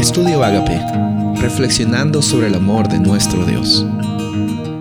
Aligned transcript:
Estudio 0.00 0.42
Agape, 0.42 0.80
reflexionando 1.42 2.22
sobre 2.22 2.46
el 2.46 2.54
amor 2.54 2.88
de 2.88 2.98
nuestro 2.98 3.44
Dios. 3.44 3.84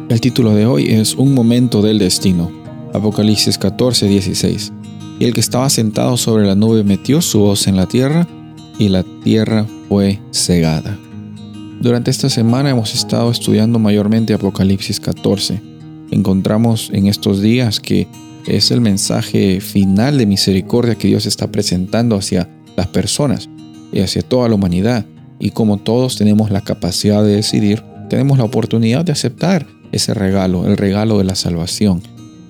El 0.07 0.21
título 0.21 0.55
de 0.55 0.65
hoy 0.65 0.93
es 0.93 1.13
Un 1.13 1.33
momento 1.33 1.81
del 1.81 1.99
destino. 1.99 2.49
Apocalipsis 2.93 3.57
14, 3.57 4.07
16. 4.07 4.71
Y 5.19 5.25
el 5.25 5.33
que 5.33 5.41
estaba 5.41 5.69
sentado 5.69 6.15
sobre 6.15 6.47
la 6.47 6.55
nube 6.55 6.85
metió 6.85 7.21
su 7.21 7.39
voz 7.39 7.67
en 7.67 7.75
la 7.75 7.85
tierra, 7.85 8.29
y 8.77 8.87
la 8.87 9.03
tierra 9.21 9.65
fue 9.89 10.21
cegada. 10.31 10.97
Durante 11.81 12.11
esta 12.11 12.29
semana 12.29 12.69
hemos 12.69 12.95
estado 12.95 13.29
estudiando 13.29 13.77
mayormente 13.77 14.33
Apocalipsis 14.33 15.01
14. 15.01 15.61
Encontramos 16.11 16.91
en 16.93 17.07
estos 17.07 17.41
días 17.41 17.81
que 17.81 18.07
es 18.47 18.71
el 18.71 18.79
mensaje 18.79 19.59
final 19.59 20.17
de 20.17 20.25
misericordia 20.25 20.95
que 20.95 21.09
Dios 21.09 21.25
está 21.25 21.51
presentando 21.51 22.15
hacia 22.15 22.49
las 22.77 22.87
personas 22.87 23.49
y 23.91 24.01
hacia 24.01 24.21
toda 24.21 24.49
la 24.49 24.55
humanidad. 24.55 25.05
Y 25.39 25.51
como 25.51 25.77
todos 25.77 26.17
tenemos 26.17 26.51
la 26.51 26.61
capacidad 26.61 27.23
de 27.23 27.35
decidir, 27.35 27.83
tenemos 28.09 28.37
la 28.37 28.43
oportunidad 28.43 29.05
de 29.05 29.11
aceptar 29.11 29.67
ese 29.91 30.13
regalo, 30.13 30.65
el 30.67 30.77
regalo 30.77 31.17
de 31.17 31.23
la 31.23 31.35
salvación. 31.35 32.01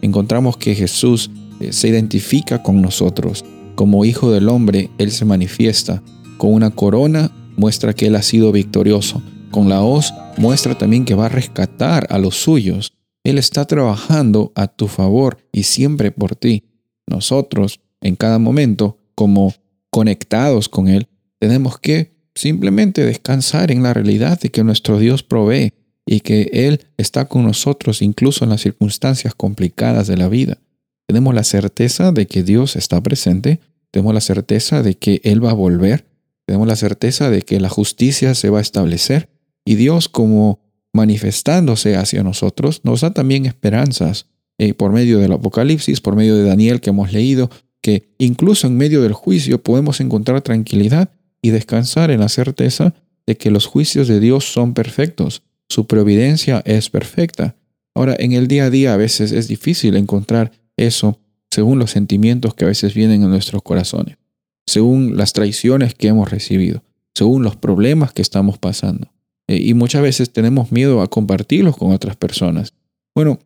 Encontramos 0.02 0.58
que 0.58 0.76
Jesús 0.76 1.30
eh, 1.60 1.74
se 1.74 1.90
identifica 1.90 2.64
con 2.64 2.82
nosotros. 2.82 3.46
Como 3.76 4.06
Hijo 4.06 4.32
del 4.32 4.50
Hombre, 4.50 4.90
Él 4.98 5.12
se 5.12 5.26
manifiesta. 5.26 6.02
Con 6.38 6.54
una 6.54 6.72
corona 6.72 7.32
muestra 7.58 7.94
que 7.94 8.08
Él 8.08 8.16
ha 8.16 8.22
sido 8.22 8.52
victorioso. 8.52 9.22
Con 9.52 9.70
la 9.70 9.82
hoz 9.82 10.14
muestra 10.38 10.78
también 10.78 11.06
que 11.06 11.16
va 11.16 11.26
a 11.26 11.30
rescatar 11.30 12.08
a 12.10 12.18
los 12.18 12.36
suyos. 12.36 12.94
Él 13.24 13.38
está 13.38 13.66
trabajando 13.66 14.52
a 14.56 14.68
tu 14.68 14.88
favor 14.88 15.38
y 15.52 15.64
siempre 15.64 16.12
por 16.12 16.36
ti. 16.36 16.64
Nosotros, 17.08 17.82
en 18.02 18.16
cada 18.16 18.40
momento, 18.40 18.98
como 19.16 19.54
conectados 19.90 20.70
con 20.70 20.88
Él, 20.88 21.09
tenemos 21.40 21.80
que 21.80 22.20
simplemente 22.36 23.06
descansar 23.06 23.72
en 23.72 23.84
la 23.84 23.94
realidad 23.94 24.40
de 24.40 24.50
que 24.50 24.64
nuestro 24.64 25.00
Dios 25.00 25.24
provee 25.24 25.74
y 26.06 26.22
que 26.22 26.50
Él 26.54 26.86
está 26.98 27.26
con 27.26 27.44
nosotros 27.44 28.02
incluso 28.02 28.44
en 28.44 28.52
las 28.52 28.62
circunstancias 28.62 29.36
complicadas 29.36 30.08
de 30.08 30.18
la 30.18 30.30
vida. 30.30 30.60
Tenemos 31.08 31.34
la 31.34 31.44
certeza 31.44 32.12
de 32.12 32.28
que 32.28 32.44
Dios 32.44 32.76
está 32.76 33.02
presente, 33.02 33.60
tenemos 33.92 34.14
la 34.14 34.22
certeza 34.22 34.84
de 34.84 34.96
que 34.98 35.22
Él 35.24 35.44
va 35.44 35.52
a 35.52 35.56
volver, 35.56 36.06
tenemos 36.46 36.68
la 36.68 36.76
certeza 36.76 37.30
de 37.30 37.42
que 37.42 37.60
la 37.60 37.70
justicia 37.70 38.36
se 38.36 38.50
va 38.50 38.60
a 38.60 38.62
establecer 38.62 39.30
y 39.66 39.76
Dios 39.76 40.10
como 40.10 40.62
manifestándose 40.94 41.96
hacia 41.96 42.24
nosotros 42.24 42.82
nos 42.84 43.02
da 43.02 43.12
también 43.12 43.46
esperanzas 43.46 44.28
eh, 44.58 44.74
por 44.74 44.92
medio 44.92 45.20
del 45.20 45.32
Apocalipsis, 45.32 46.02
por 46.02 46.16
medio 46.16 46.36
de 46.36 46.44
Daniel 46.44 46.82
que 46.82 46.90
hemos 46.90 47.14
leído, 47.14 47.50
que 47.82 48.14
incluso 48.18 48.68
en 48.68 48.78
medio 48.78 49.02
del 49.02 49.14
juicio 49.14 49.62
podemos 49.62 50.02
encontrar 50.02 50.42
tranquilidad 50.42 51.12
y 51.42 51.52
descansar 51.52 52.12
en 52.12 52.20
la 52.20 52.30
certeza 52.30 52.94
de 53.26 53.38
que 53.38 53.52
los 53.52 53.66
juicios 53.66 54.08
de 54.08 54.20
Dios 54.20 54.52
son 54.52 54.74
perfectos, 54.74 55.44
su 55.70 55.86
providencia 55.86 56.62
es 56.66 56.90
perfecta. 56.90 57.56
Ahora, 57.94 58.16
en 58.18 58.32
el 58.32 58.48
día 58.48 58.66
a 58.66 58.70
día 58.70 58.94
a 58.94 58.98
veces 58.98 59.32
es 59.32 59.48
difícil 59.48 59.96
encontrar 59.96 60.52
eso 60.78 61.20
según 61.52 61.80
los 61.80 61.92
sentimientos 61.92 62.54
que 62.54 62.66
a 62.66 62.68
veces 62.68 62.94
vienen 62.94 63.24
en 63.24 63.30
nuestros 63.30 63.62
corazones, 63.62 64.18
según 64.66 65.18
las 65.18 65.34
traiciones 65.34 65.94
que 65.96 66.08
hemos 66.08 66.30
recibido, 66.30 66.84
según 67.14 67.44
los 67.44 67.56
problemas 67.56 68.14
que 68.14 68.22
estamos 68.22 68.58
pasando. 68.58 69.12
Eh, 69.48 69.58
y 69.58 69.74
muchas 69.74 70.02
veces 70.02 70.32
tenemos 70.32 70.72
miedo 70.72 71.02
a 71.02 71.08
compartirlos 71.08 71.76
con 71.76 71.92
otras 71.92 72.16
personas. 72.16 72.74
Bueno, 73.16 73.40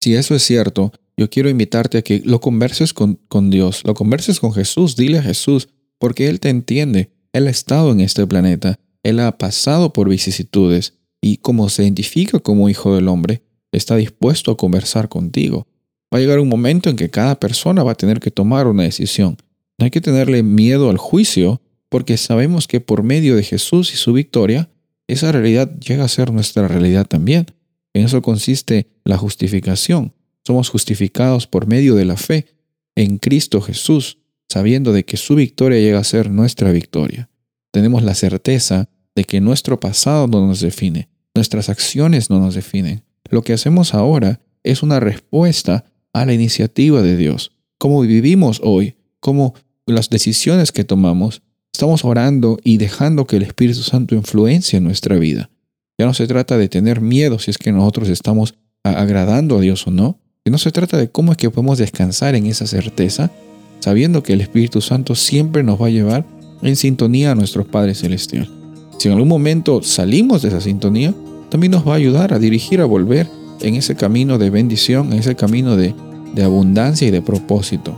si 0.00 0.14
eso 0.14 0.34
es 0.34 0.42
cierto, 0.42 0.92
yo 1.16 1.28
quiero 1.28 1.48
invitarte 1.48 1.98
a 1.98 2.02
que 2.02 2.22
lo 2.24 2.40
converses 2.40 2.92
con, 2.92 3.18
con 3.28 3.50
Dios, 3.50 3.82
lo 3.84 3.94
converses 3.94 4.40
con 4.40 4.52
Jesús, 4.52 4.96
dile 4.96 5.18
a 5.18 5.22
Jesús, 5.22 5.68
porque 5.98 6.28
Él 6.28 6.40
te 6.40 6.50
entiende, 6.50 7.10
Él 7.34 7.48
ha 7.48 7.50
estado 7.50 7.90
en 7.90 8.00
este 8.00 8.24
planeta, 8.28 8.78
Él 9.02 9.18
ha 9.18 9.36
pasado 9.36 9.92
por 9.92 10.08
vicisitudes 10.08 10.94
y 11.20 11.38
como 11.38 11.68
se 11.68 11.82
identifica 11.82 12.38
como 12.38 12.68
hijo 12.68 12.94
del 12.94 13.08
hombre, 13.08 13.42
está 13.72 13.96
dispuesto 13.96 14.52
a 14.52 14.56
conversar 14.56 15.08
contigo. 15.08 15.66
Va 16.14 16.18
a 16.18 16.20
llegar 16.20 16.38
un 16.38 16.48
momento 16.48 16.90
en 16.90 16.96
que 16.96 17.10
cada 17.10 17.40
persona 17.40 17.82
va 17.82 17.92
a 17.92 17.96
tener 17.96 18.20
que 18.20 18.30
tomar 18.30 18.68
una 18.68 18.84
decisión. 18.84 19.36
No 19.78 19.84
hay 19.84 19.90
que 19.90 20.00
tenerle 20.00 20.44
miedo 20.44 20.90
al 20.90 20.96
juicio, 20.96 21.60
porque 21.88 22.16
sabemos 22.18 22.68
que 22.68 22.80
por 22.80 23.02
medio 23.02 23.34
de 23.34 23.42
Jesús 23.42 23.92
y 23.92 23.96
su 23.96 24.12
victoria, 24.12 24.70
esa 25.08 25.32
realidad 25.32 25.76
llega 25.80 26.04
a 26.04 26.08
ser 26.08 26.32
nuestra 26.32 26.68
realidad 26.68 27.04
también. 27.04 27.46
En 27.94 28.04
eso 28.04 28.22
consiste 28.22 28.86
la 29.02 29.18
justificación. 29.18 30.14
Somos 30.46 30.68
justificados 30.68 31.48
por 31.48 31.66
medio 31.66 31.96
de 31.96 32.04
la 32.04 32.16
fe 32.16 32.46
en 32.94 33.18
Cristo 33.18 33.60
Jesús 33.60 34.18
sabiendo 34.48 34.92
de 34.92 35.04
que 35.04 35.16
su 35.16 35.34
victoria 35.34 35.80
llega 35.80 35.98
a 35.98 36.04
ser 36.04 36.30
nuestra 36.30 36.70
victoria. 36.70 37.28
Tenemos 37.74 38.04
la 38.04 38.14
certeza 38.14 38.88
de 39.16 39.24
que 39.24 39.40
nuestro 39.40 39.80
pasado 39.80 40.28
no 40.28 40.46
nos 40.46 40.60
define, 40.60 41.08
nuestras 41.34 41.68
acciones 41.68 42.30
no 42.30 42.38
nos 42.38 42.54
definen. 42.54 43.02
Lo 43.28 43.42
que 43.42 43.52
hacemos 43.52 43.94
ahora 43.94 44.38
es 44.62 44.84
una 44.84 45.00
respuesta 45.00 45.84
a 46.12 46.24
la 46.24 46.34
iniciativa 46.34 47.02
de 47.02 47.16
Dios. 47.16 47.50
Cómo 47.78 48.02
vivimos 48.02 48.60
hoy, 48.62 48.94
cómo 49.18 49.54
las 49.86 50.08
decisiones 50.08 50.70
que 50.70 50.84
tomamos, 50.84 51.42
estamos 51.72 52.04
orando 52.04 52.58
y 52.62 52.76
dejando 52.76 53.26
que 53.26 53.38
el 53.38 53.42
Espíritu 53.42 53.82
Santo 53.82 54.14
influencie 54.14 54.76
en 54.76 54.84
nuestra 54.84 55.16
vida. 55.16 55.50
Ya 55.98 56.06
no 56.06 56.14
se 56.14 56.28
trata 56.28 56.56
de 56.56 56.68
tener 56.68 57.00
miedo 57.00 57.40
si 57.40 57.50
es 57.50 57.58
que 57.58 57.72
nosotros 57.72 58.08
estamos 58.08 58.54
agradando 58.84 59.58
a 59.58 59.60
Dios 59.60 59.84
o 59.88 59.90
no. 59.90 60.20
No 60.44 60.58
se 60.58 60.70
trata 60.70 60.96
de 60.96 61.10
cómo 61.10 61.32
es 61.32 61.38
que 61.38 61.50
podemos 61.50 61.78
descansar 61.78 62.36
en 62.36 62.46
esa 62.46 62.68
certeza, 62.68 63.32
sabiendo 63.80 64.22
que 64.22 64.34
el 64.34 64.42
Espíritu 64.42 64.80
Santo 64.80 65.16
siempre 65.16 65.64
nos 65.64 65.82
va 65.82 65.88
a 65.88 65.90
llevar 65.90 66.24
en 66.64 66.76
sintonía 66.76 67.30
a 67.30 67.34
nuestro 67.34 67.64
Padre 67.64 67.94
Celestial. 67.94 68.50
Si 68.98 69.08
en 69.08 69.14
algún 69.14 69.28
momento 69.28 69.82
salimos 69.82 70.42
de 70.42 70.48
esa 70.48 70.60
sintonía, 70.60 71.14
también 71.50 71.70
nos 71.70 71.86
va 71.86 71.92
a 71.92 71.96
ayudar 71.96 72.32
a 72.32 72.38
dirigir, 72.38 72.80
a 72.80 72.86
volver 72.86 73.28
en 73.60 73.76
ese 73.76 73.94
camino 73.94 74.38
de 74.38 74.50
bendición, 74.50 75.12
en 75.12 75.18
ese 75.20 75.36
camino 75.36 75.76
de, 75.76 75.94
de 76.34 76.42
abundancia 76.42 77.06
y 77.06 77.10
de 77.10 77.22
propósito. 77.22 77.96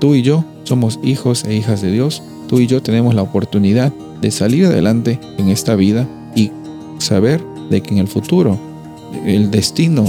Tú 0.00 0.14
y 0.14 0.22
yo 0.22 0.44
somos 0.64 0.98
hijos 1.02 1.44
e 1.44 1.54
hijas 1.54 1.82
de 1.82 1.92
Dios. 1.92 2.22
Tú 2.48 2.58
y 2.58 2.66
yo 2.66 2.82
tenemos 2.82 3.14
la 3.14 3.22
oportunidad 3.22 3.92
de 4.20 4.30
salir 4.30 4.66
adelante 4.66 5.18
en 5.38 5.48
esta 5.48 5.76
vida 5.76 6.08
y 6.34 6.50
saber 6.98 7.40
de 7.70 7.80
que 7.80 7.90
en 7.90 7.98
el 7.98 8.08
futuro 8.08 8.58
el 9.24 9.50
destino 9.50 10.04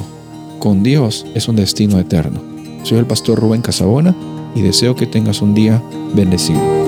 con 0.59 0.83
Dios 0.83 1.25
es 1.35 1.47
un 1.47 1.55
destino 1.55 1.99
eterno. 1.99 2.41
Soy 2.83 2.97
el 2.97 3.05
pastor 3.05 3.39
Rubén 3.39 3.61
Casabona 3.61 4.15
y 4.55 4.61
deseo 4.61 4.95
que 4.95 5.07
tengas 5.07 5.41
un 5.41 5.53
día 5.53 5.81
bendecido. 6.13 6.80